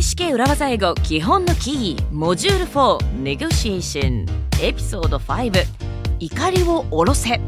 [0.00, 4.26] 外資系裏技英語基本のキーモジュール4 Negotiation
[4.60, 5.66] エピソード5
[6.18, 7.40] 怒りを下ろせ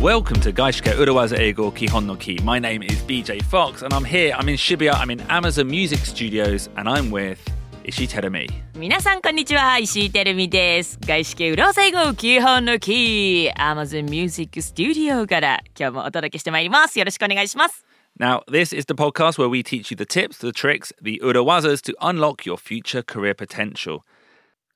[0.00, 2.38] Welcome to Gaishike Urawaza Eigo Kihon no Ki.
[2.44, 4.34] My name is BJ Fox and I'm here.
[4.36, 4.94] I'm in Shibuya.
[4.94, 7.40] I'm in Amazon Music Studios and I'm with
[7.89, 8.47] Ishi Terumi.
[8.77, 17.83] 皆さんこんにちは石井てるみです外資系裏技英語基本のキー Amazon Music Studio から今日もお届けしてまいりますよろしくお願いします
[18.19, 21.81] Now, this is the podcast where we teach you the tips, the tricks, the Urawazas
[21.81, 24.03] to unlock your future career potential.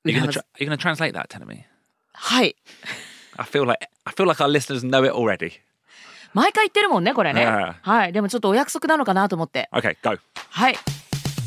[0.06, 1.66] Are you going to to translate that, Terumi?
[2.14, 2.56] はい
[3.38, 5.60] I feel like I feel like our listeners know it already.
[6.34, 10.18] 毎回言ってるもんねこれねええはいでもちょっとお約束なのかなと思って Okay, go.
[10.50, 10.76] はい。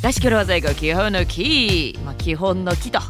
[0.03, 3.01] らしく裏技英語基本のキー、まあ、基本の木と、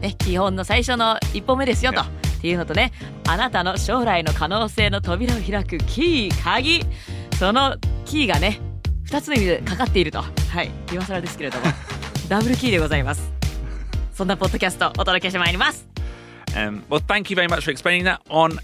[0.00, 2.00] ね、基本の最初の一歩目ですよと。
[2.00, 2.92] はいっていうのとね
[3.26, 6.82] あなたの将来の可能性の扉を開くキー鍵
[7.38, 8.60] そのキーがね
[9.06, 11.64] 2つの意味でかかっているとはい今更ですけれども
[12.28, 13.32] ダブルキーでございます
[14.12, 15.88] そんなポッドキャストお届けしてまいります
[16.54, 18.58] Um, well, thank you very much for explaining that on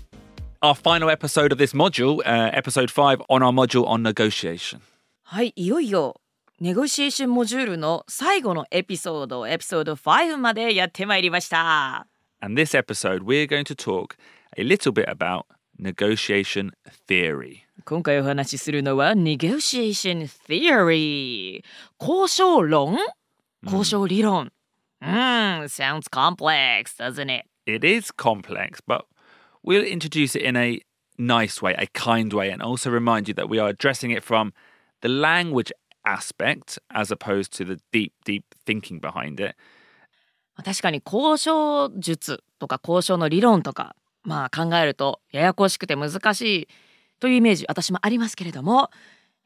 [0.61, 4.81] our final episode of this module, uh, episode five, on our module on negotiation.
[5.25, 6.20] はいいよいよ
[6.62, 12.08] ネゴシエーションモジュールの最後のエピソードエピソード5までやってまいりました
[12.42, 14.16] And this episode, we're going to talk
[14.58, 15.46] a little bit about
[15.78, 16.72] negotiation
[17.08, 17.66] theory.
[17.84, 21.62] 今回お話しするのは Negotiation Theory
[22.00, 22.98] 交渉論
[23.64, 24.52] 交渉理論
[25.02, 25.10] うん、
[25.66, 27.46] sounds complex doesn't it?
[27.66, 29.06] It is complex, but
[29.64, 30.82] we'll introduce it in a
[31.18, 34.54] nice way, a kind way, and also remind you that we are addressing it from
[35.02, 35.72] the language
[36.05, 39.57] aspect as opposed to the deep, deep thinking behind it.
[40.63, 46.69] 確かに交渉術とか交渉の理論とかまあ考えるとややこしくて難しい
[47.19, 48.91] というイメージ私もありますけれども、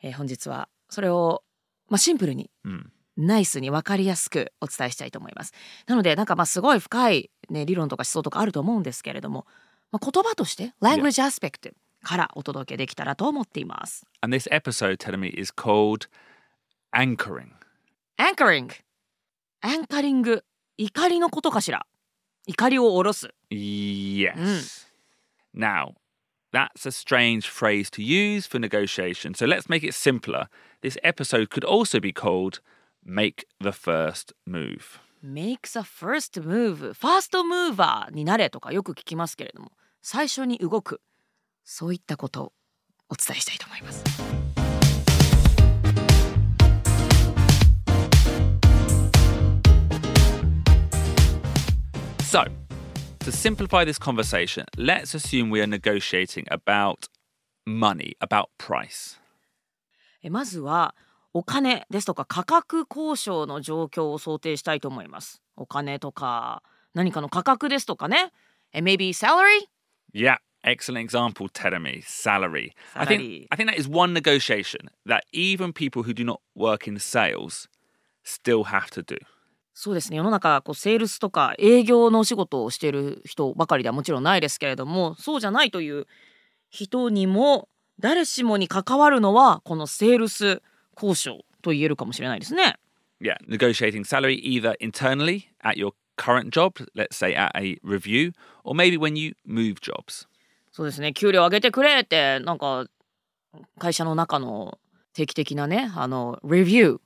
[0.02, 1.42] えー本日はそれを、
[1.88, 2.86] まあ、シンプルに Mm.
[3.16, 5.52] ナイスに分かりやすくお伝えしたいと思います。
[5.86, 9.46] なのでなんかまあすごい深い、ね、理論とか思想とかあると思うんですけれども、
[9.92, 14.04] まあ、言葉として language aspect からお届けできたらと思っています。
[14.20, 16.08] And this episode, Telemi, is called
[16.94, 17.50] anchoring.
[18.18, 18.70] anchoring
[19.60, 20.44] アンカリング
[20.76, 21.86] 怒りのことかしら
[22.46, 24.86] 怒りを下ろす Yes.
[25.54, 25.94] Now,
[26.52, 29.34] that's a strange phrase to use for negotiation.
[29.34, 30.48] So let's make it simpler.
[30.82, 32.60] This episode could also be called
[33.04, 35.00] Make the First Move.
[35.22, 39.72] make the first move ファーストムーバーになれとかよく聞きますけれども
[40.02, 41.00] 最初に動く
[41.64, 42.52] そういったことを
[43.08, 44.53] お伝えしたいと思います
[52.33, 52.43] So,
[53.19, 57.07] to simplify this conversation, let's assume we are negotiating about
[57.65, 59.17] money, about price.
[60.21, 60.95] えまずは
[61.33, 66.61] お金ですとか価格交渉の状況を想定したいと思いますお金とか
[66.93, 68.31] 何かの価格ですとかね
[68.73, 69.69] え maybe salary
[70.11, 72.03] Yeah, excellent example, Teremi.
[72.03, 72.73] Salary.
[72.95, 73.07] I Salary.
[73.07, 76.97] think I think that is one negotiation that even people who do not work in
[76.99, 77.69] sales
[78.23, 79.17] still have to do.
[79.76, 80.16] そうですね。
[80.16, 86.06] 世の中こうセールスとか営業のお仕事をしている人ばかりではもちろんないですけれどもそうじゃないという
[86.70, 87.68] 人にも
[87.98, 90.62] 誰しもに関わるのはこのセールス
[90.96, 92.76] 交渉と言えるかもしれないですね。
[93.20, 98.98] Yeah, negotiating salary either internally at your current job, let's say at a review, or maybe
[98.98, 100.28] when you move jobs.
[100.70, 101.12] そうですね。
[101.12, 102.86] 給料上げてくれってなんか
[103.78, 104.78] 会社の中の
[105.14, 107.00] 定期的なねあのレビュー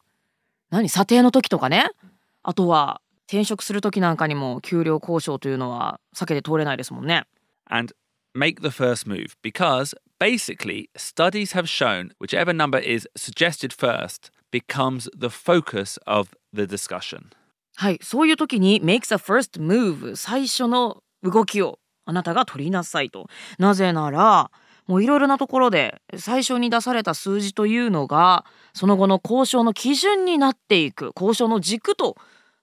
[0.71, 0.89] 何？
[0.89, 1.91] 査定の時とかね
[2.49, 7.27] あとは転職する時なんかにも給料交渉というのは避けて通れないですもんね。
[7.69, 7.95] and
[8.35, 15.11] make the first move because basically studies have shown whichever number is suggested first becomes
[15.15, 17.27] the focus of the discussion.
[17.77, 23.29] はい、そういう時に make the first move 最初の動きをあなたが取りなさいと。
[23.59, 24.51] なぜなら
[24.87, 32.17] もういろいろなところで最初に出された数字というのがその後の交渉の基準になっていく交渉の軸と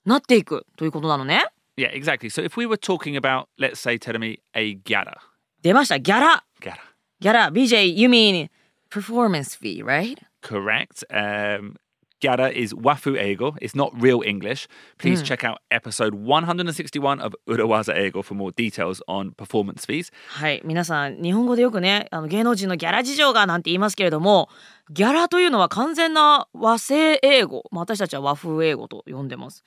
[0.04, 1.44] なっていくということなのね。
[1.76, 2.28] Yeah, exactly.
[2.28, 5.14] So if we were talking about, let's say, Teremi, a gyara,
[5.62, 6.74] 出ましたギャラ gyara,
[7.20, 8.48] ギャラ BJ you mean
[8.90, 10.18] performance fee right?
[10.42, 11.04] correct?
[11.10, 11.76] Um,
[12.25, 13.55] gyara is wafu ego.
[13.61, 14.67] It's not real English.
[14.97, 20.11] Please check out episode 161 of Urawaza Ego for more details on performance fees.
[20.27, 24.49] はい皆さん日本語でよくねあの芸能人のギャラ事情がなんて言いますけれども
[24.89, 29.63] ギャラというのは完全な和製英語、まあ、私たちは和風英語と呼んでます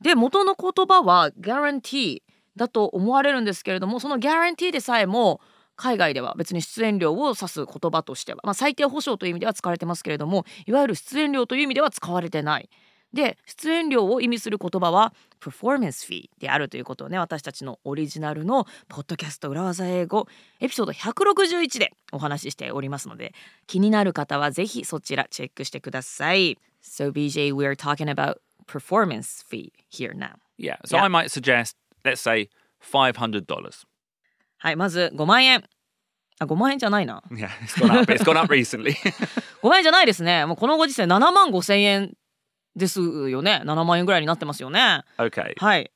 [0.00, 2.22] で元の言葉は guarantee
[2.56, 5.40] だと思われるんですけれどもその guarantee でさえも
[5.76, 12.68] 海外では別に出演料を指す言葉としては、まあ、最低保証という意味では使われてますけれどもいわゆる出演料という意味では使われてない
[13.12, 20.26] で出演料を意味する言葉は performance fee であるということをね私たちのオリジナルのポッドキャスト裏技英語
[20.60, 23.32] エピソード161でお話ししておりますので
[23.68, 30.76] 気になる方はぜひそちらチェックしてください So BJ we are talking about performance fee here now Yeah.
[30.84, 31.04] So Yeah.
[31.04, 32.48] I might suggest, let's say,
[32.80, 33.84] $500.
[34.64, 35.62] はい、まず5万円。
[36.38, 37.22] あ、5万円じゃないな。
[37.30, 37.38] い、
[39.68, 40.46] 万円じゃないですね。
[40.46, 42.14] もうこのご時世7万5千円
[42.74, 43.60] ですよね。
[43.66, 45.02] 7万円ぐらいになってますよね。
[45.18, 45.52] OK。
[45.58, 45.90] はい。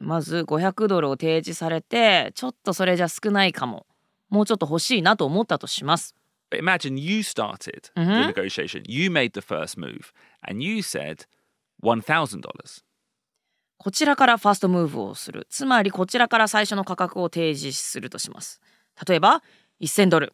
[0.00, 3.86] まず500ドルを提示されて、ちょっとそれじゃ少ないかも。
[4.30, 6.14] もうちょっと欲しいなと思ったとします。
[6.50, 8.84] But imagine you started the negotiation.
[8.86, 10.12] You made the first move
[10.46, 11.26] and you said
[11.82, 12.82] $1,000.
[13.78, 18.60] こちらからファーストムーブをするつまりこちらから最初の価格を提示するとします
[19.06, 19.42] 例えば
[19.82, 20.32] 1000ドル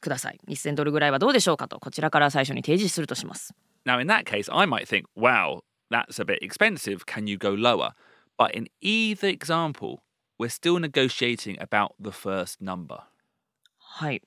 [0.00, 7.06] ください1000ドルぐらいはどうでしょうかとこちらから最初に提示するとします Now, in that case, I might think, wow, that's a bit expensive.
[7.06, 7.92] Can you go lower?
[8.36, 10.02] But in either example,
[10.38, 13.04] we're still negotiating about the first number.
[13.78, 14.22] はい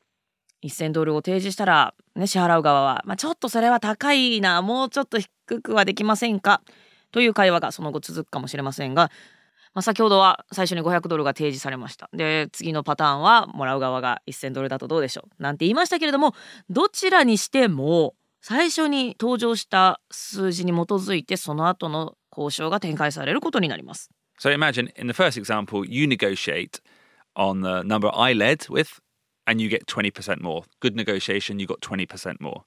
[0.63, 6.61] 1000ドルを提示したら、ね、支払う側は、まあ、ちょっとそれは高いなもうちょっと低くはできませんか？
[7.11, 9.11] という会話がその後続くかもしれませんが、
[9.73, 12.09] まあ、先ほどは最初に500ドルが提示されました。
[12.13, 15.43] で次のパターンはもらう側が1000ドルだとどうでしょう？
[15.43, 16.33] なんて言いましたけれども
[16.69, 24.09] どちらにしても最初に登場した数字に基づいてその後の交渉が展開されることになります。
[24.39, 26.81] So imagine in the first example, you negotiate
[27.35, 28.99] on the number I led with,
[29.45, 30.63] and you get 20% more.
[30.79, 32.63] Good negotiation, you got 20% more.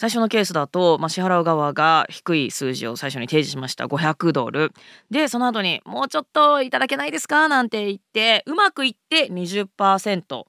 [0.00, 4.70] 最初のケースだと、まあ、支払う側が低い数字を最初に提示しました500ドル
[5.10, 10.46] でその後にもうちょっといただけないですかなんて言ってうまくいって20%増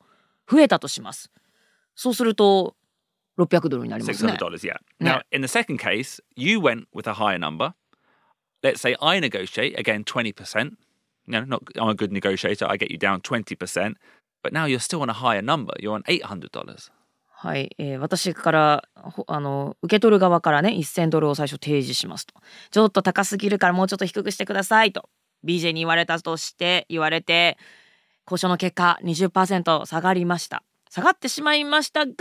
[0.60, 1.32] えたとします
[1.96, 2.76] そうすると
[3.40, 4.78] 600ドルになりますね $600, yeah.
[5.02, 7.74] Now, in the second case, you went with a higher number.
[8.62, 10.76] Let's say I negotiate, again, 20%.
[11.28, 12.66] No, not, I'm a good negotiator.
[12.70, 13.96] I get you down 20%.
[14.44, 15.74] But now you're still on a higher number.
[15.80, 16.92] You're on $800.
[17.42, 22.34] はい、えー私からほあの受け取る側からね1000ドルを最初提示しますと。
[22.70, 25.10] ちょっと高すぎるからもうちょっと低くしてくださいと。
[25.46, 27.58] BJ に言われたとして言われて
[28.28, 30.64] 交渉の結果20%下がりました。
[30.90, 32.14] 下がってしまいましたが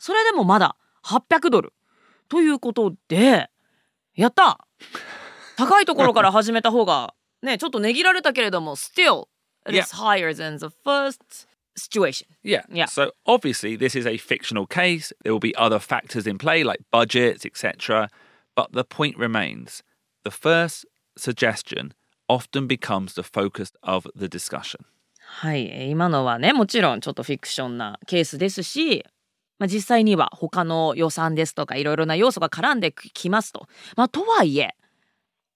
[0.00, 1.72] それでもまだ800ドル。
[2.28, 3.48] ということで
[4.16, 4.66] やった！
[5.56, 9.28] 高いところから始めた方がねちょっと値切られたけれども still
[9.68, 11.46] it is higher than the first
[11.76, 12.62] situation Yeah.
[12.70, 12.86] Yeah.
[12.86, 15.12] So obviously, this is a fictional case.
[15.22, 18.08] There will be other factors in play, like budgets, etc.
[18.54, 19.82] But the point remains
[20.24, 20.86] the first
[21.16, 21.92] suggestion
[22.28, 24.84] often becomes the focus of the discussion.
[25.26, 29.04] はい、えー今のはねもちろんちょっとフィクションなケースですし、
[29.58, 33.66] まあ、実際には他の予算ですとかいろいろな要素が絡んできますと。
[33.96, 34.76] まあ、とはいえ、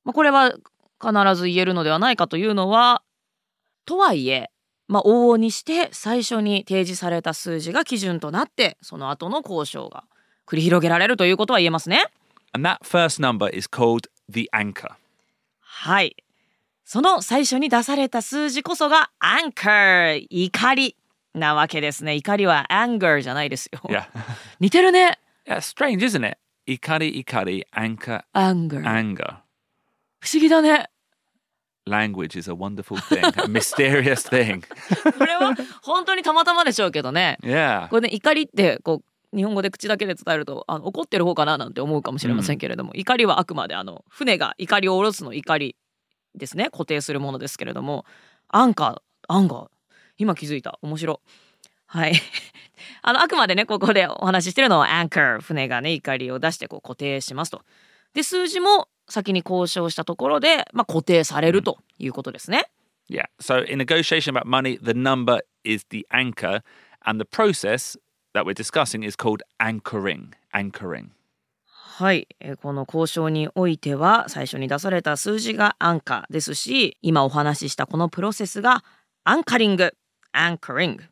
[0.04, 0.52] まあ、これは
[1.00, 3.02] 必ず言えるのではないかというのは
[3.86, 4.50] とはいえ、
[4.90, 10.02] まあ、往々にして最初に提示された数字が基準となってその後の交渉が
[10.48, 12.06] 繰り広げられるということは言えますね。
[12.52, 14.90] And that first number is called the anchor.
[15.60, 16.16] はい。
[16.84, 20.96] その最初に出された数字こそがアンカー怒り
[21.34, 22.16] なわけですね。
[22.16, 23.80] 怒りはアンガーじゃないですよ。
[24.58, 25.20] 似てるね。
[25.46, 26.36] Yeah, strange, isn't it?
[26.66, 28.22] 怒り怒りアンカー。
[28.32, 29.36] アン anger.
[30.18, 30.90] 不思議だね。
[31.90, 34.62] Language is a wonderful thing, a mysterious thing.
[35.18, 37.38] これは本当にたまたまでしょうけどね。
[37.42, 37.88] Yeah.
[37.88, 45.76] これね錨ってこう日本語で口だけで伝えるとあの怒ってる方かななんて思うかもしれませんけれども、錨はあくまであの船が怒りを下ろすの怒り
[46.34, 48.04] ですね固定するものですけれども。
[48.52, 49.68] Anchor anger。
[50.18, 50.78] 今気づいた。
[50.82, 51.20] 面白
[51.86, 52.14] はい。
[53.02, 55.40] あのあくまでねここでお話ししてるのはアンカー。
[55.40, 57.62] 船がね怒りを出してこう固定しますと。
[58.12, 62.70] で数字も先に交渉したところで、まあ、固定されるということですね。
[63.08, 63.26] Yeah.
[63.40, 66.62] So in negotiation about money, the number is the anchor,
[67.04, 67.96] and the process
[68.34, 70.32] that we're discussing is called anchoring.
[70.54, 71.10] Anchoring.
[72.00, 78.82] はい、えーこの交渉においては最初に出された数字がアンカーですし今お話ししたこのプロセスが
[79.24, 79.92] アンカリング
[80.32, 81.04] アンカリング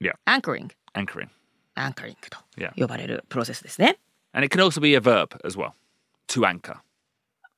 [0.00, 0.12] Yeah.
[0.26, 1.28] アンカリング Anchoring.
[1.74, 2.72] アンカリングと Yeah.
[2.76, 3.98] 呼ばれるプロセスですね。
[4.32, 5.72] And it can also be a verb as well.
[6.28, 6.76] To anchor.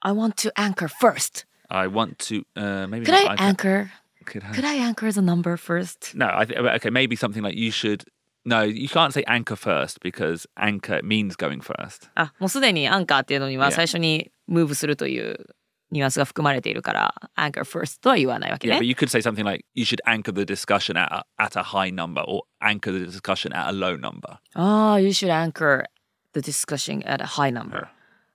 [0.02, 1.46] I want to anchor first.
[1.70, 3.92] I want to uh, maybe Could I not anchor?
[4.26, 4.54] Could I?
[4.54, 6.14] Could I anchor the number first?
[6.16, 6.90] No, I think okay.
[6.90, 8.04] Maybe something like you should.
[8.48, 12.10] No, you can't say anchor first because anchor means going first.
[12.16, 13.72] あもうすでにアンカーっていうのには Yeah.
[13.72, 15.48] 最初に ムーブするという
[15.92, 20.96] ニュアンスが含まれているから anchor first とは言わないわけ Yeah, ね but。you could say something like you should anchor the discussion
[20.98, 24.38] at a, at a high number or anchor the discussion at a low number.
[24.54, 25.86] ああ、you should anchor
[26.34, 27.88] the discussion at a high number.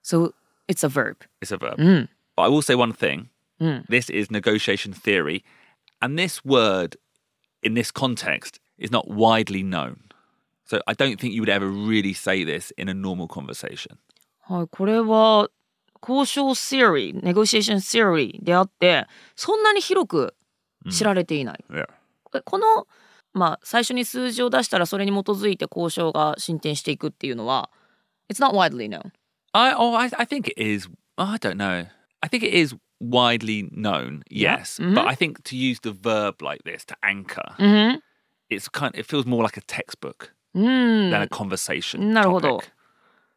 [0.03, 0.33] So
[0.68, 1.16] it's a verb.
[1.40, 1.76] It's a verb.
[1.78, 2.08] うん。
[2.36, 3.26] But I will say one thing.
[3.60, 3.84] うん。
[3.88, 5.42] This is negotiation theory,
[6.00, 6.98] and this word
[7.62, 9.96] in this context is not widely known.
[10.66, 13.96] So I don't think you would ever really say this in a normal conversation.
[14.40, 15.48] はい、これは
[16.02, 20.34] 交渉 theory、negotiation theory であって、そんなに広く
[20.90, 21.64] 知られていない。
[22.44, 22.86] この、
[23.32, 27.70] まあ、最初に数字を出したらそれに基づいて交渉が進展していくっていうのは、
[28.30, 29.12] It's not widely known.
[29.55, 30.87] I oh I, I think it is.
[31.17, 31.87] Oh, I don't know.
[32.21, 34.23] I think it is widely known.
[34.29, 34.59] Yeah.
[34.59, 34.93] Yes, Mhm.
[34.95, 38.01] but I think to use the verb like this to anchor, うん。
[38.49, 38.91] it's kind.
[38.97, 40.63] It feels more like a textbook うん
[41.11, 42.11] than a conversation.
[42.13, 42.63] なるほど topic.。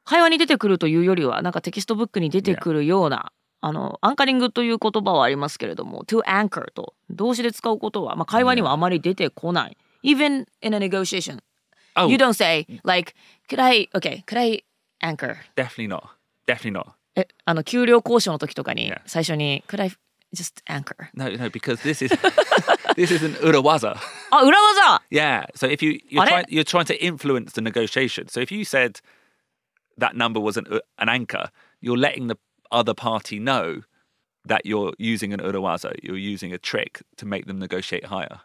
[0.05, 9.77] 会話に出てくるというよりは、なんかテキストブックに出てくるような、あの、アンカリングという言葉はありますけれども、to anchor と動詞で使うことは、まあ、会話にはあまり出てこない。
[10.05, 11.41] Even in a negotiation,
[11.97, 13.15] Oh, you don't say, like,
[13.49, 14.65] could I, okay, could I
[15.01, 15.37] anchor?
[15.57, 16.05] definitely not.
[16.47, 16.87] Definitely not.
[17.17, 19.01] え、あの、給料交渉の時とかに Yeah.
[19.07, 19.91] 最初に、could I
[20.35, 21.09] just anchor?
[21.15, 22.11] No, no, because this is
[22.97, 23.97] this is an urawaza.
[24.31, 25.47] あ、 裏技 Yeah.
[25.55, 26.51] So if you you're Are trying it?
[26.51, 28.27] you're trying to influence the negotiation.
[28.29, 29.01] So if you said
[29.97, 31.51] that number was an u- an anchor,
[31.81, 32.37] you're letting the
[32.73, 33.83] other party know
[34.47, 35.93] that you're using an urawaza.
[36.03, 38.41] You're using a trick to make them negotiate higher.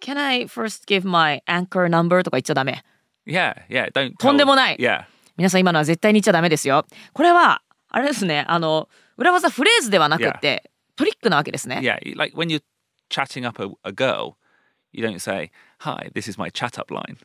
[0.00, 2.22] Can I first give my anchor number?
[2.22, 2.82] とか言っちゃダメ。
[3.26, 3.90] Yeah, yeah.
[3.92, 5.04] Don't とんで tell- もない Yeah.
[5.39, 6.85] 皆さん今のは絶対に言っちゃダメですよ。
[7.13, 11.79] これは、あれですね、あの、裏技フレーズではなくって、トリックなわけですね。
[11.81, 11.97] Yeah.
[12.17, 12.61] Like when you're
[13.09, 14.33] chatting up a, a girl,
[14.91, 17.15] you don't say, "Hi, this is my chat up line."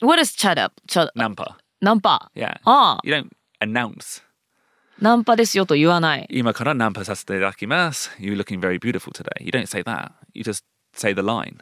[0.00, 0.74] What is chat up?
[0.88, 1.54] チャ Nampa.
[1.80, 2.32] ナンパ。
[2.34, 2.58] Yeah.
[2.64, 3.28] ああ、You don't
[3.60, 4.24] announce.
[5.00, 6.26] ナンパですよと言わない。
[6.30, 8.10] 今からナンパさせていただきます.
[8.18, 9.44] You're looking very beautiful today.
[9.44, 10.10] You don't say that.
[10.34, 11.58] You just say the line.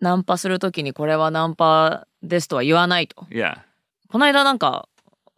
[0.00, 3.26] ナンパするときにこれはナンパですとは言わないと。
[3.30, 3.58] Yeah.
[4.08, 4.88] この間なんか、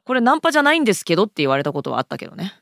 [0.05, 2.55] これナンパじゃないんですけどって言われたことはあったけどね。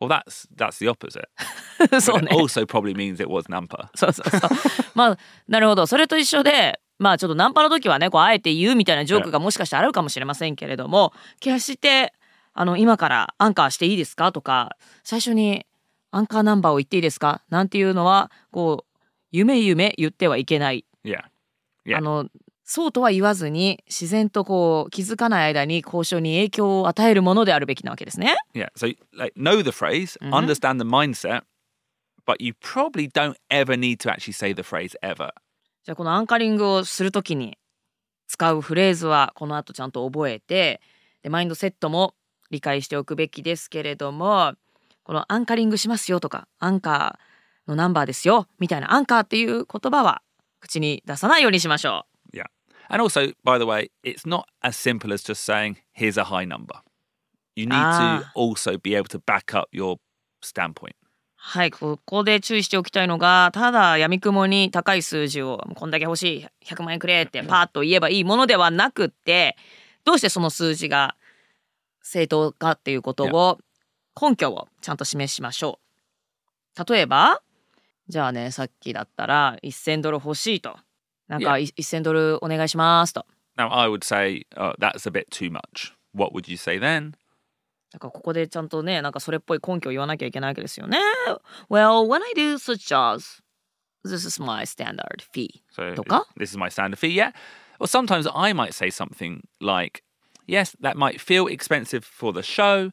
[0.00, 1.28] Well, that's that's the opposite.
[2.00, 3.88] そうね also probably means it was nampa.
[3.94, 4.50] そうそうそう。
[4.94, 5.18] まあ、
[5.48, 5.86] なるほど。
[5.86, 12.12] それと一緒で、まあちょっとナンパの時はね、こう、あえて言うみたいなジョークがもしかしてあるかもしれませんけれども、決して、
[12.54, 14.32] あの、今からアンカーしていいですか？
[14.32, 15.66] とか、最初に
[16.10, 17.42] アンカーナンバーを言っていいですか？
[17.48, 18.98] なんていうのは、こう、
[19.32, 20.84] 夢夢言ってはいけない。
[21.04, 21.24] Yeah.
[21.86, 21.98] Yeah.
[21.98, 22.26] あの、
[22.66, 28.36] そうとは言わずに、自然とこう、気づかない間に交渉に影響を与えるものであるべきなわけですね。
[28.54, 28.68] Yeah.
[28.74, 30.30] So like know the phrase, Mhm.
[30.32, 31.42] understand the mindset,
[32.26, 35.30] but you probably don't ever need to actually say the phrase ever.
[35.84, 37.58] じゃあこのアンカリングをするときに
[38.26, 40.80] 使うフレーズはこの後ちゃんと覚えて
[41.22, 42.14] でマインドセットも
[42.50, 44.54] 理解しておくべきですけれども
[45.02, 50.22] このアンカリングしますよとかアンカーのナンバーですよみたいなアンカーっていう言葉は
[50.60, 52.13] 口に出さないようにしましょ Yeah.
[52.88, 56.44] And also, by the way, it's not as simple as just saying, here's a high
[56.46, 56.74] number.
[57.56, 58.32] You need to Ah.
[58.34, 59.96] also be able to back up your
[60.42, 60.90] standpoint.
[60.90, 60.94] う。
[61.36, 69.56] はいここで注意しておきたいのがただやみくもに高い数字をこんだけ欲しい100万円くれってパーッと言えばいいものではなくって
[70.04, 71.16] どうしてその数字が
[72.02, 73.58] 正当かっていうことを
[74.20, 75.80] 根拠をちゃんと示しましょ
[76.78, 76.92] う。
[76.92, 77.40] 例えば
[78.08, 80.78] じゃあねさっきだったら1000ドル欲しいと
[81.27, 81.73] なんか Yeah.
[81.75, 83.25] 1000ドルお願いしますと
[83.57, 85.93] Now, I would say, oh, that's a bit too much.
[86.13, 87.13] What would you say then?
[87.91, 90.97] だからここでちゃんとねなんかそれっぽい根拠を言わなきゃいけないわけですよね。
[91.69, 93.41] Well, when I do such jobs,
[94.05, 95.61] this is my standard fee.
[95.75, 97.13] So, とか this is my standard fee.
[97.13, 97.33] Yeah.
[97.79, 100.03] Or sometimes I might say something like,
[100.47, 102.91] yes, that might feel expensive for the show,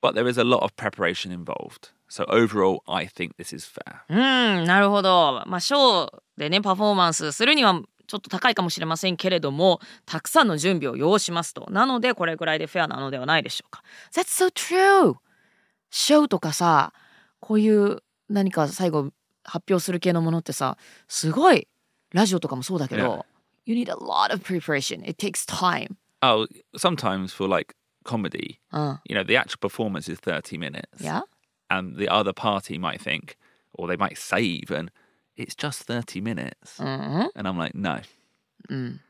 [0.00, 1.90] but there is a lot of preparation involved.
[2.08, 4.04] So, overall, I think this is fair.
[4.08, 5.42] うん、なるほど。
[5.46, 11.67] まあ、ショー でね、パフォーマンスするにはちょっと高いかもしれませんけれども、たくさんの準備を要しますと。
[11.69, 13.83] なので、これぐらいでフェアなのではないでしょうか。
[14.13, 15.15] That's so true!
[15.89, 16.93] ショーとかさ、
[17.39, 19.11] こういう何か最後
[19.43, 21.67] 発表する系のものってさ、すごい、
[22.11, 23.25] ラジオとかもそうだけど、
[23.65, 25.07] You need a lot of preparation.
[25.07, 25.95] It takes time.
[26.21, 28.99] Oh, sometimes for like comedy, うん。
[29.05, 30.87] you know, the actual performance is 30 minutes.
[30.99, 31.21] Yeah?
[31.69, 33.37] And the other party might think,
[33.73, 34.89] or they might say even,
[35.37, 36.81] it's just 30 minutes.
[36.83, 37.31] うん。
[37.35, 38.01] And I'm like, no,
[38.69, 39.01] うん。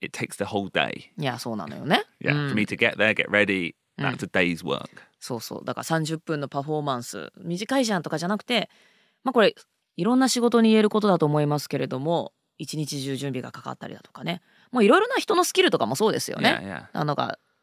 [0.00, 1.10] it takes the whole day.
[1.18, 2.04] いや、そうなのよね。
[2.20, 2.34] Yeah.
[2.34, 4.88] うん For me to get there, get ready, that's a day's work.
[5.20, 8.68] そうそうだから30分のパフォーマンス短いじゃんとかじゃなくて
[9.22, 9.54] まあこれ
[9.96, 16.88] いろんな仕事に言えることだと思いますけれども一日中準備がかかったりだとかねもういろいろな人のスキルとかもそうですよ Yeah, ね。
[16.92, 16.98] yeah.
[17.00, 17.38] あのが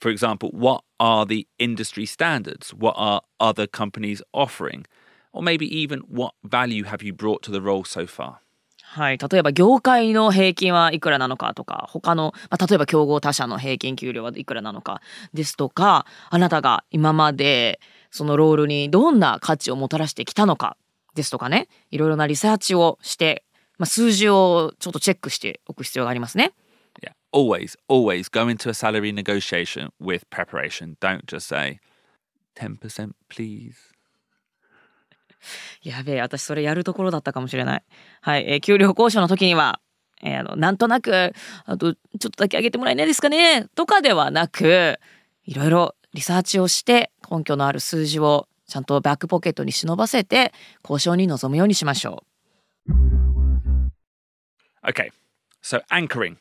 [0.00, 2.72] For example, what are the industry standards?
[2.72, 4.86] What are other companies offering?
[5.32, 8.40] Or maybe even what value have you brought to the role so far?
[8.92, 15.00] はい、例えば業界の平均はいくらなのかとか他の、まあ、例えば競合他社の平均給料はいくらなのか
[15.32, 17.78] ですとかあなたが今まで
[18.10, 20.76] そのロールにどんな価値をもたらしてきたのか
[21.14, 23.44] ですとかねいろいろなリサーチをして、
[23.78, 26.52] まあ、数字をちょっとチェックしておく必要がありますね。
[27.32, 30.96] Always, always go into a salary negotiation with preparation.
[31.00, 31.78] Don't just say
[32.56, 33.76] 10% please.
[35.82, 37.84] やべえ私それやるところだったかもしれない。
[38.20, 39.80] はい、えー給料交渉の時には、
[40.22, 41.32] えーあのなんとなく
[41.64, 43.68] あとちょっとだけ上げてもらえないですかね？
[43.74, 44.98] とかではなく
[45.44, 52.24] いろいろリサーチをして根拠のある数字をちゃんとバックポケットに忍ばせて交渉に臨むようにしましょ
[54.82, 55.10] Okay,
[55.62, 56.36] so anchoring,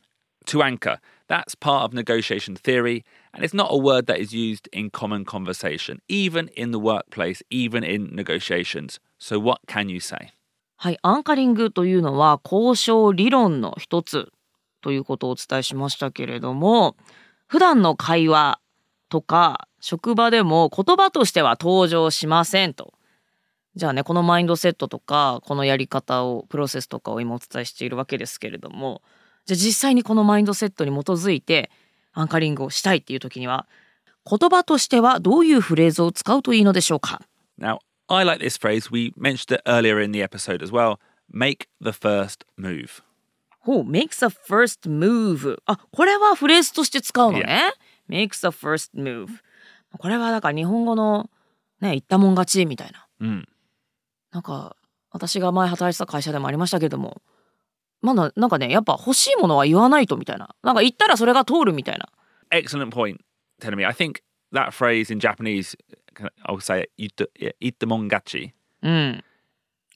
[0.45, 3.03] to anchor, that's part of negotiation theory,
[3.33, 7.43] and it's not a word that is used in common conversation, even in the workplace,
[7.49, 8.99] even in negotiations.
[9.17, 10.33] So, what can you say?
[10.81, 14.31] はい、アンカリングというのは交渉理論の一つ
[14.81, 16.95] ということをお伝えしましたけれども
[17.47, 18.61] 普段の会話
[19.09, 22.93] とか職場でも言葉としては登場しませんと。
[23.75, 29.01] じゃあねこのマインドセットとかこのやり方をプロセスとかを今お伝えしているわけですけれども
[29.49, 31.71] じゃあ実際にこのマインドセットに基づいて
[32.13, 33.65] アンカリングをしたいっていう時には
[34.29, 37.21] 言葉としてはどういうフレーズを使うといいのでしょうか
[37.59, 38.91] ？Now, I like this phrase.
[38.91, 40.97] We mentioned it earlier in the episode as well.
[41.33, 43.01] Make the first move.
[43.61, 47.73] ほう makes a first move あこれはフレーズとして使うのね
[48.07, 49.27] makes a first move
[49.97, 51.29] これはだから日本語の
[51.81, 53.43] ね言ったもん勝ちみたいな Mm.
[54.31, 54.75] なんか
[55.11, 57.21] 私が前働いてた会社でもありましたけども
[58.01, 62.09] まだなんかねやっぱ欲しいものは言わないとみたいななんか言ったらそれが通るみたいな
[62.51, 63.17] Excellent point,
[63.75, 63.85] me.
[63.85, 64.21] I think
[64.53, 65.75] that phrase in Japanese,
[66.47, 69.23] I'll say it, "Ita- itamongachi, うん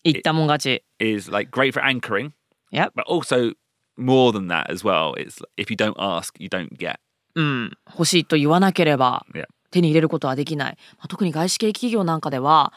[0.03, 2.31] 言ったもん勝ち is like great for anchoring,
[2.71, 3.53] Yep but also
[3.97, 5.13] more than that as well.
[5.15, 6.97] It's if you don't ask, you don't get.
[7.35, 9.45] うん欲しいと言わなければ Yeah.
[9.71, 12.73] 手に入れることはできない、まあ、特に外資系企業なんかでは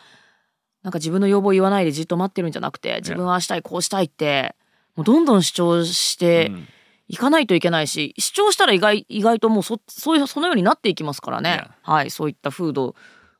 [0.82, 4.54] なんか自分の要望を言わないでじっと待ってるんじゃなくて自分はああしたいこうしたいって
[4.96, 6.68] もうどんどん主張してうん
[7.08, 12.96] いかないといけないし主張したら意外意外ともうそそういうそのようになっていきますからね、はいそういった風土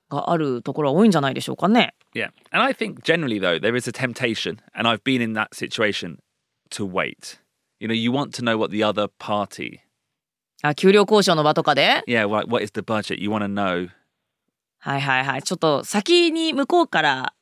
[0.08, 1.94] があるところは多いんじゃないでしょうかね。
[2.14, 2.30] Yeah.
[2.52, 6.18] And I think generally, though, there is a temptation, and I've been in that situation
[6.70, 7.40] to wait.
[7.80, 9.80] You know, you want to know what the other party,
[10.62, 13.20] あ給料交渉の場とかで yeah, what, what is the budget?
[13.20, 13.88] You want to know.
[14.78, 17.34] はいはいはいちょっと先に向こうから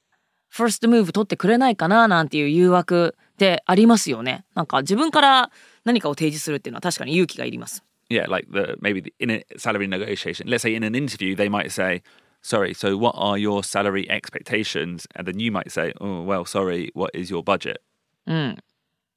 [0.48, 4.44] ファーストムーブ取ってくれないかななんていう誘惑ってありますよね。
[4.54, 5.50] なんか自分から
[5.84, 7.84] 何かを提示するっていうのは確かに勇気がいります。
[8.08, 10.48] Yeah, like the maybe the, in a salary negotiation.
[10.48, 12.02] Let's say in an interview, they might say,
[12.42, 16.90] "Sorry, so what are your salary expectations?" And then you might say, "Oh, well, sorry,
[16.94, 17.80] what is your budget?"
[18.26, 18.56] うん。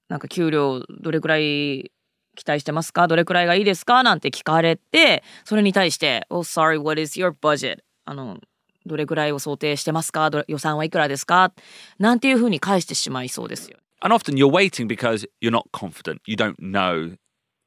[0.09, 1.91] なんか給料どれくらい
[2.35, 8.39] 期待してますかどれくらいがいいですかなんて聞かれてそれに対して「Oh sorry what is your budget?」あの
[8.85, 11.51] どれくらいを想定してますか予算はいくらですか
[11.99, 13.77] なんていうふうに返してしまいそうですよ。
[14.01, 16.19] And often you're waiting because you're not confident.
[16.27, 17.17] You don't know.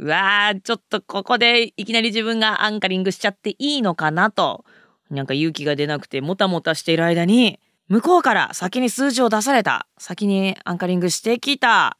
[0.03, 4.65] うわーちょっとここでいきなり自分がアンカリングしちゃっていいのかなと。
[5.11, 9.87] なんか勇気が出なくてもたもたしている間に向こうから先に数字を出された。
[9.99, 11.99] 先にアンカリングしてきた。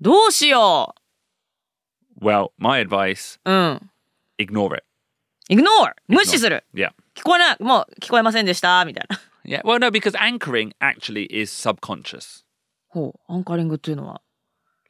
[0.00, 0.94] どうしよ
[2.22, 3.90] Well, my advice ううん。
[4.38, 4.84] Ignore it.
[5.50, 6.64] ignore 無視する。
[6.74, 6.92] Yeah.
[7.14, 8.82] 聞こえないもう聞こえませんでした。
[8.86, 9.20] みたいな。
[9.44, 9.62] Yeah.
[9.64, 12.44] Well, no, because anchoring actually is subconscious.
[12.88, 13.32] ほう。
[13.32, 14.22] アンカリングっていうのは？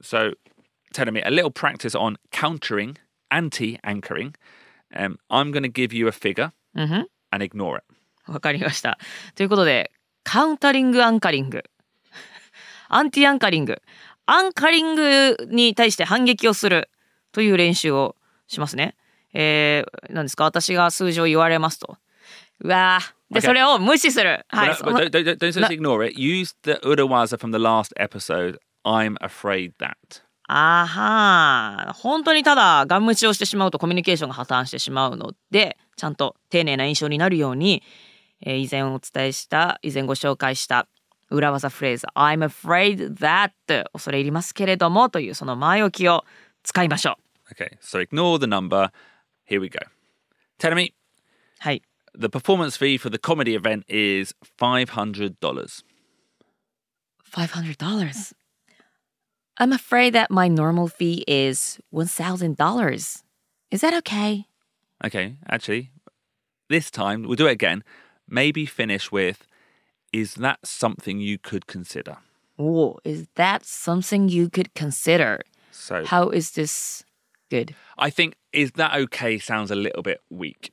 [0.00, 0.32] So,
[0.92, 2.96] telling me a little practice on countering,
[3.30, 4.34] anti anchoring.
[4.94, 7.84] Um, I'm going to give you a figure うんふん and ignore it.
[8.26, 8.98] わかりました。
[9.34, 9.90] ということで
[10.24, 11.62] カウンタリングアンカリング
[12.88, 13.80] アンティアンカリング
[14.26, 16.90] アンカリングに対して反撃をする
[17.32, 18.94] という練習をしますね。
[19.34, 21.98] えー、何ですか私が数字を言われますと。
[22.60, 23.42] うわーで Okay.
[23.42, 24.46] それを無視する。
[24.48, 24.70] はい。
[24.70, 26.18] But, don't, don't, don't just ignore it.
[26.18, 28.58] Use the Urawaza from the last episode.
[28.88, 29.94] I'm afraid that.
[30.50, 37.82] あはー本当にただガン無視をしてしまうとコミュニケーションが破綻してしまうのでちゃんと丁寧な印象になるように、
[38.40, 40.88] えー以前お伝えした以前ご紹介した
[41.28, 43.50] 裏技フレーズ「I'm afraid that」
[43.92, 46.24] 恐れ入りますけれどもというその前置きを
[46.62, 47.18] 使いましょ
[47.50, 48.90] う Okay, so ignore the number.
[49.48, 49.78] Here we go.
[50.58, 50.94] Tell me,
[51.58, 51.82] はい
[52.18, 55.34] the performance fee for the comedy event is $500.
[57.32, 58.34] $500
[59.57, 63.21] I'm afraid that my normal fee is $1,000
[63.71, 64.45] Is that okay?
[65.05, 65.91] Okay, actually,
[66.69, 67.83] this time we'll do it again.
[68.27, 69.45] Maybe finish with,
[70.11, 72.17] is that something you could consider?
[72.57, 75.41] Oh, is that something you could consider?
[75.71, 77.03] So How is this
[77.49, 77.75] good?
[77.97, 80.71] I think, is that okay sounds a little bit weak.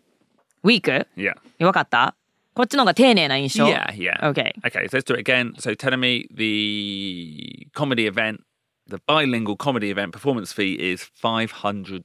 [0.63, 1.35] ウィーク Yeah.
[1.65, 2.15] わかった
[2.55, 4.31] こっちの方が丁寧な印象 Yeah, yeah.
[4.31, 4.53] Okay.
[4.65, 5.55] Okay, so let's do it again.
[5.59, 8.43] So telling me the comedy event,
[8.87, 12.05] the bilingual comedy event performance fee is $500.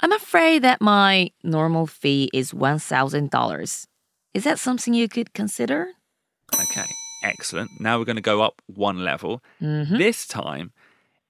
[0.00, 3.86] I'm afraid that my normal fee is $1,000.
[4.34, 5.94] Is that something you could consider?
[6.54, 6.86] Okay,
[7.24, 7.70] excellent.
[7.80, 9.42] Now we're going to go up one level.
[9.60, 10.72] This time,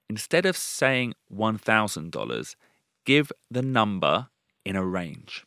[0.09, 2.55] instead of saying $1,000,
[3.05, 4.27] give the number
[4.65, 5.45] in a range.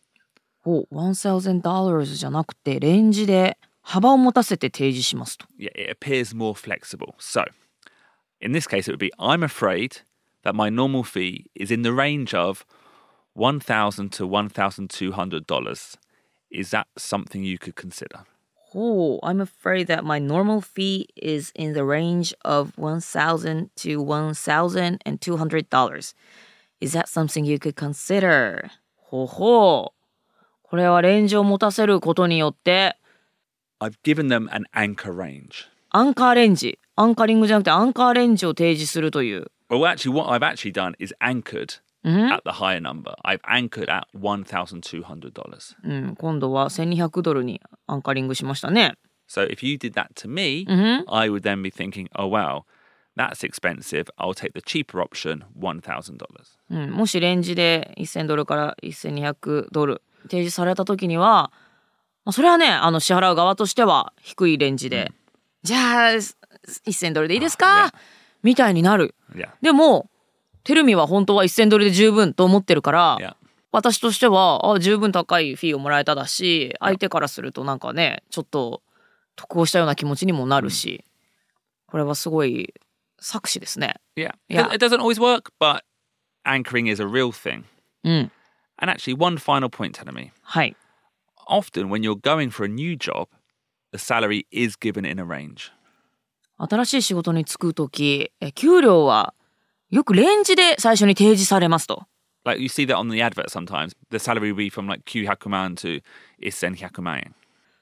[0.65, 5.47] お、$1,000 じゃなくてレンジで 幅を持たせて提示しますと。
[5.59, 7.15] Yeah, it appears more flexible.
[7.19, 7.45] So,
[8.41, 10.03] in this case, it would be I'm afraid
[10.45, 12.65] that my normal fee is in the range of
[13.37, 15.97] $1,000 to $1,200.
[16.51, 18.25] Is that something you could consider?
[18.75, 26.15] Oh, I'm afraid that my normal fee is in the range of $1,000 to $1,200.
[26.81, 28.71] Is that something you could consider?
[28.97, 29.95] ほほう。
[30.63, 32.97] これはレンジを持たせることによって、
[33.81, 35.69] I've given them an anchor range.
[35.91, 39.51] アンカーレンジ、アンカリングじゃなくてアンカーレンジを提示するという。
[39.69, 43.15] Well, actually, what I've actually done is anchored at the higher number.
[43.25, 45.77] I've anchored at $1,200.
[45.85, 48.95] うん、今度は1200ドルにアンカリングしましたね。
[49.29, 50.67] So if you did that to me,
[51.09, 52.65] I would then be thinking, oh, wow,
[53.17, 54.07] that's expensive.
[54.19, 56.19] I'll take the cheaper option, $1,000.
[56.71, 61.51] うん、もしレンジで1000ドルから1200ドル提示された時には、
[62.28, 65.14] まあ、それはねあの支払う側としては低いレンジで、
[65.64, 67.94] じゃあ1000ドルでいいですか、
[68.44, 69.16] みたいになる.
[69.62, 70.10] でも
[70.66, 73.38] テルミは本当は1000ドルで十分と思ってるから.
[73.72, 78.82] 私としてはあ十分高いフィーをもらえただし相手からするとなんかねちょっと
[79.38, 81.06] 得をしたような気持ちにもなるし、
[81.86, 82.74] これはすごい
[83.22, 83.96] 作詞ですね。
[84.18, 84.34] Yeah.
[84.50, 84.74] Yeah.
[84.76, 85.84] It doesn't always work, but
[86.46, 87.64] anchoring is a real thing.
[88.04, 88.32] うん、
[88.80, 90.32] And actually, one final point, Tanami.
[90.42, 90.76] はい。
[91.50, 93.28] Often, when you're going for a new job,
[93.92, 95.72] the salary is given in a range.
[96.58, 99.34] 新しい仕事に就くとき、え給料は
[99.90, 102.04] よくレンジで最初に提示されますと。
[102.44, 103.96] Like you see that on the advert sometimes.
[104.10, 106.02] The salary will be from like 900万 to
[106.42, 107.36] 1100万円。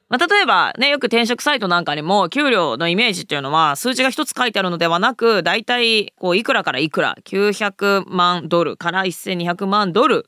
[0.07, 10.27] まあ、例えばね、よく転職サイトなんかにも、給料のイメージっていうのは、数字が一つ書いてあるのではなく、だいたい、こう、いくらからいくら、900万ドルから1200万ドル、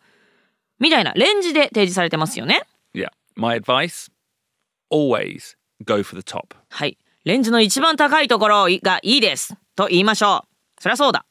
[0.79, 2.63] みたいなレンジで提示されてますよね。
[2.95, 3.09] Yeah.
[3.37, 4.09] My advice
[4.89, 6.55] always go for the top.
[6.69, 6.97] はい。
[7.23, 9.53] レンジの一番高いところがいいです。
[9.75, 10.43] と言いましょ
[10.79, 10.81] う。
[10.81, 11.23] そりゃそうだ。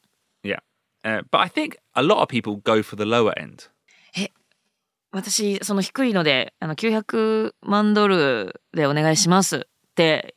[0.43, 0.59] Yeah.
[1.03, 3.69] Uh, but I think a lot of people go for the lower end.
[5.11, 9.59] 私、その低いので、あの、900万ドルでお願いしますっ
[9.95, 10.35] て、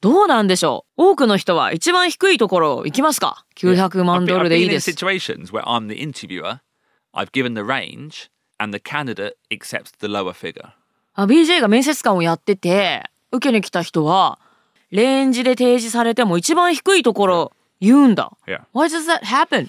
[0.00, 4.90] どうなんでしょう多くの人は一番低いところ行きますか ?900 万 I've ド been, ル I've でい been い in です。
[4.90, 6.58] situations where I'm the interviewer,
[7.14, 10.72] I've given the range, and the candidate accepts the lower figure.
[11.14, 14.38] あ BJ が面接官をやってて、受けに来た人は、
[14.90, 18.32] レンジで提示されても一番低いところ言うんだ。
[18.46, 18.62] Yeah.
[18.72, 19.68] Why does that happen?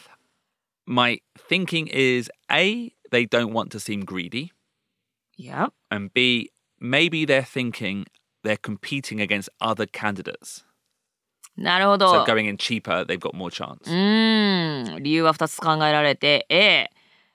[0.86, 4.50] My thinking is A, they don't want to seem greedy,
[5.38, 5.70] Yeah.
[5.90, 6.52] and B,
[6.82, 8.06] maybe they're thinking
[8.44, 10.64] they're competing against other candidates.
[11.58, 12.24] なるほ So ど。
[12.26, 13.78] going in cheaper, they've got more chance.
[13.86, 15.04] うーん。
[15.04, 16.90] 理由は2つ考えられて、A、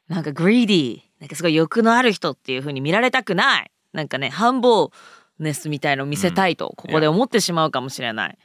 [0.08, 1.02] なんか greedy。
[1.20, 3.70] なんかすごい欲のある人っていう風に見られたくない。
[3.96, 4.92] なんかね、繁忙
[5.38, 8.38] ネスみたいのを見せたいと、ここで思ってしまうかもしれない。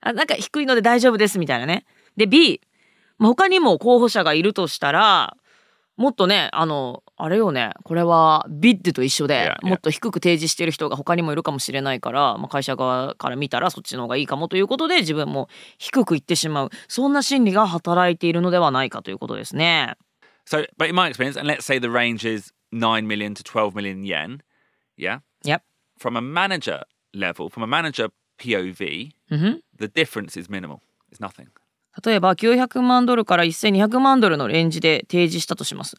[0.00, 1.84] あ、なんか低いので大丈夫ですみたいなね。
[2.16, 2.60] で、B、
[3.18, 5.36] まあ他にも候補者がいるとしたら、
[5.96, 16.70] もっとね、あの、あれよね、これはビッドと一緒で.もっと低く提示してる人が他にもいるかもしれないから、まあ、会社側から見たらそっちの方がいいかもということで自分も低くいってしまう。
[16.88, 19.94] そんな心理が働いているのではないかということですね。
[20.46, 24.04] So, but in my experience, and let's say the range is 9 million to 12 million
[24.04, 24.40] yen,
[24.98, 25.20] yeah?
[25.44, 25.62] Yep.
[25.98, 26.82] From a manager
[27.14, 30.78] level, from a manager POV, うんふん the difference is minimal.
[31.12, 31.46] It's nothing.
[32.04, 35.96] 例えば900万ドルから1200万ドルのレンジで提示したとします。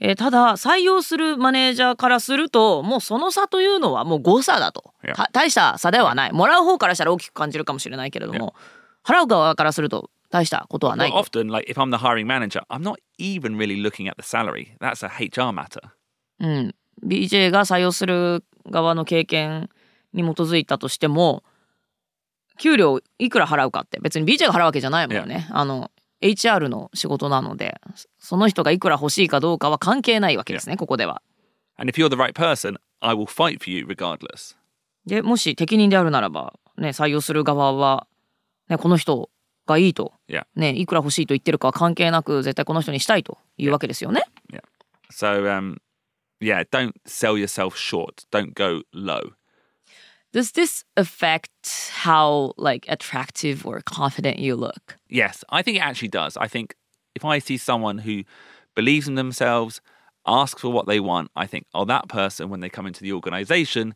[0.00, 5.14] えーただ採用するマネージャーからするともうその差というのはもう誤差だと Yeah.
[5.14, 8.54] た大した差ではないもらう方からしたら大きく感じるかもしれないけれども、
[9.04, 14.16] 払う側からすると大したことはない Well, と often, like if I'm the hiring manager, I'm not even really looking at
[14.16, 14.76] the salary.
[14.80, 15.80] That's a HR matter.
[16.40, 19.70] うん、BJ が採用する側の経験
[20.12, 21.42] に基づいたとしても
[22.58, 25.48] 給料いくら払うかって別に BJ が払うわけじゃないもんね。
[25.50, 25.90] あの
[26.22, 27.78] HR の仕事なので
[28.18, 31.22] その人がいくら欲しいかどうかは関係ないわけですねここでは。
[31.76, 34.56] And if you're the right person, I will fight for you regardless.
[35.04, 38.06] でもし適任であるならば、ね、採用する側は、
[38.68, 39.30] ね、この人
[39.66, 40.46] がいいと、Yeah.
[40.56, 44.22] ね、いくら欲しいと言ってるかは関係なく絶対この人にしたいというわけですよね。
[45.12, 45.76] So, um,
[46.39, 48.25] yeah, don't sell yourself short.
[48.31, 49.33] Don't go low.
[50.33, 54.97] Does this affect how like attractive or confident you look?
[55.09, 56.37] Yes, I think it actually does.
[56.37, 56.75] I think
[57.15, 58.23] if I see someone who
[58.75, 59.81] believes in themselves,
[60.25, 63.13] asks for what they want, I think, oh, that person, when they come into the
[63.13, 63.95] organization,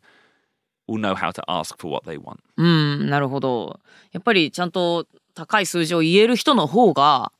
[0.86, 2.40] will know how to ask for what they want.
[2.56, 3.80] うん、なるほど。
[4.12, 7.32] やっぱりちゃんと高い数字を言える人の方が、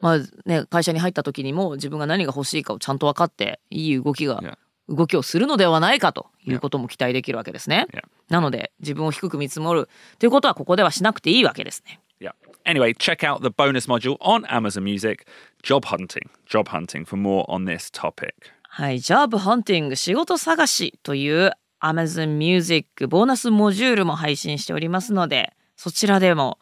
[0.00, 7.86] まあね、会社に入った時にも自分が何が欲しいかをちゃんと分かっていい動きが.動きをするのではないかということも期待できるわけですね。
[8.28, 12.00] なので自分を低く見積もるということはここではしなくていいわけですね。
[12.20, 12.32] Yeah.
[12.64, 15.26] Anyway, check out the bonus module on Amazon Music,
[15.62, 16.28] Job Hunting.
[16.46, 18.34] Job Hunting for more on this topic.
[18.62, 26.58] はい、Job Hunting 仕事探しという Amazon Music ボーナスモジュールも配信しておりますのでそちらでも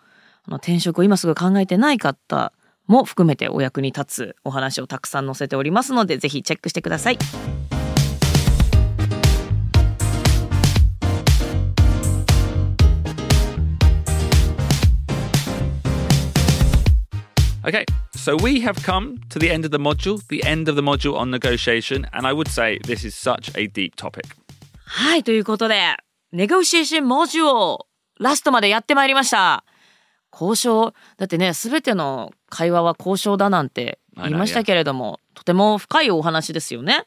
[0.46, 2.52] あの転職を今すぐ考えてない方
[2.86, 7.18] も含めてお役に立つお話をたくさん載せておりますのでぜひチェックしてください。
[17.66, 21.16] Okay, so we have come to the end of the module, the end of the module
[21.16, 24.36] on negotiation, and I would say this is such a deep topic.
[24.84, 25.96] はいということで
[26.32, 27.86] ネゴシエーションモジュを
[28.20, 29.64] ラストまでやってまいりました。
[30.34, 37.04] 交渉だってね全ての会話は交渉だなんて言いましたけれどもとても深いお話ですよね。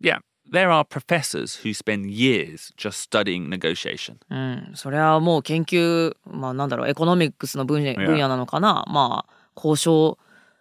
[0.00, 4.16] Yeah, there are professors who spend years just studying negotiation.
[4.30, 8.84] うん、それはもう研究、まあなんだろう、エコノミックスの分野.分野なのかな。
[8.88, 10.18] まあ、交渉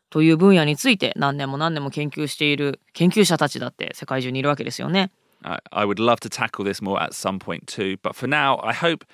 [0.09, 5.11] という分野について何年も何年も研究している研究者たちだって世界中にいるわけですよね。
[5.43, 8.73] I, I would love to tackle this more at some point too, but for now, I
[8.73, 9.05] hope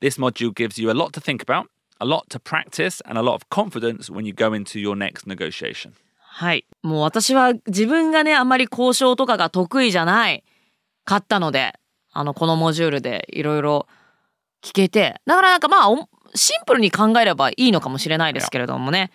[0.00, 1.66] this module gives you a lot to think about,
[2.00, 5.26] a lot to practice, and a lot of confidence when you go into your next
[5.26, 5.92] negotiation.
[6.18, 6.66] はい。
[6.82, 10.44] もう私は自分がね、あんまり交渉とかが得意じゃない
[11.04, 11.74] かったので、
[12.12, 13.86] あの、このモジュールでいろいろ
[14.62, 19.10] 聞けて、だからなんかまあ、おシンプルに考えればいいのかもしれないですけれどもね、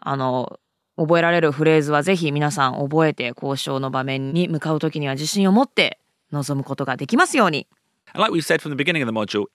[0.00, 0.58] あの、
[0.96, 5.98] 覚えられるフレーズはぜひ皆さん覚えて交渉の場面に向かう時には自信を持って
[6.32, 7.66] 臨むことができますように。
[8.14, 9.46] And like we've said from the beginning of the module,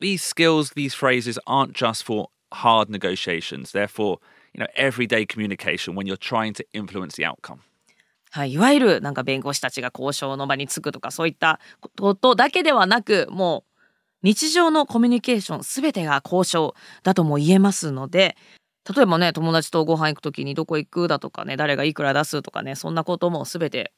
[0.00, 3.72] these skills, these phrases aren't just for hard negotiations.
[3.72, 4.18] They're for,
[4.54, 7.60] you know, everyday communication when you're trying to influence the outcome.
[8.32, 11.58] はい、いわゆるなんか弁護士たちが交渉の場につくとかそういった
[11.96, 13.80] ことだけではなくもう
[14.22, 18.36] 日常のコミュニケーション全てが交渉だとも言えますので
[18.94, 23.92] 例えばね友達とご飯行く時にどこ行くだとかね誰がいくら出すとかねそんなことも全て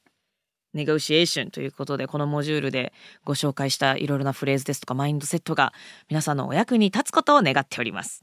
[0.75, 2.93] ネゴシエーションということでこのモジュールで
[3.25, 5.73] ご紹介したいろいろなフレーズですとかマインドセットが
[6.09, 8.23] 皆さんのお役に立つことを願っております。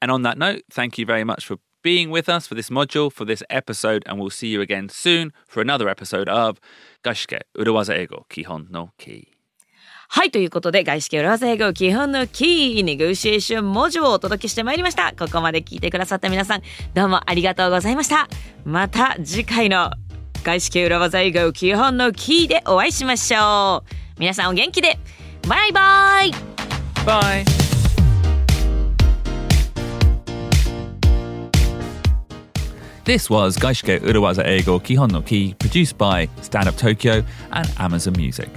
[0.00, 3.10] And on that note, thank you very much for being with us for this module,
[3.10, 6.60] for this episode, and we'll see you again soon for another episode of
[7.02, 9.38] Gashike Uruwaza Ego Kihon no Ki.
[10.10, 15.12] はい、ということで、外資系裏技英語基本のキー、ネゴシエーション文字をお届けしてまいりました。
[15.12, 16.62] ここまで聞いてくださった皆さん、
[16.94, 18.26] どうもありがとうございました。
[18.64, 19.90] また次回の
[20.48, 23.94] 外資系裏技英語基本のキーでお会いしましょう。
[24.18, 24.98] 皆さんお元気で、
[25.46, 26.32] バイバイ
[27.04, 27.44] Bye.
[33.04, 38.16] This was Gaishike Uruwaza Ego Kihon no Ki, produced by Stand Up Tokyo and Amazon
[38.16, 38.48] Music.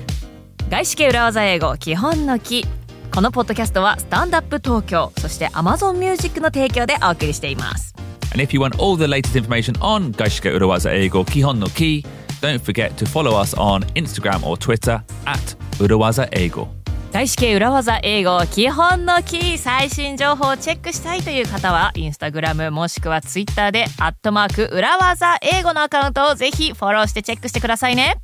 [0.70, 2.68] 外資系裏技英語基本のキー。
[3.14, 7.94] このポッドキャストはスタンダップ東京、そして Amazon Music の提供でお送りしています。
[8.32, 12.04] And if you want all the latest information on Gaishike Urawaza Eigo Kihon no Ki,
[12.42, 16.70] don't forget to follow us on Instagram or Twitter at Urawaza Eigo.
[17.12, 28.16] 外資系裏技英語基本のキー最新情報をチェックしたいという方はインスタグラムもしくはツイッターでアットマーク裏技英語のアカウントをぜひフォローしてチェックしてくださいね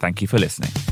[0.00, 0.85] Thank you for listening.